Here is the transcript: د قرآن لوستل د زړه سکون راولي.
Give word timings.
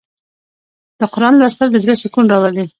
د 0.99 1.01
قرآن 1.13 1.33
لوستل 1.37 1.67
د 1.71 1.77
زړه 1.83 1.95
سکون 2.03 2.25
راولي. 2.31 2.65